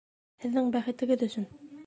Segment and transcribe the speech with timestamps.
[0.45, 1.49] Һеҙҙең бәхетегеҙ өсөн!